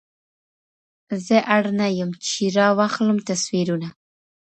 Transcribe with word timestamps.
زه 1.25 1.37
اړ 1.55 1.63
نه 1.79 1.87
یم 1.99 2.11
چی 2.25 2.43
را 2.55 2.67
واخلم 2.79 3.17
تصویرونه 3.29 3.89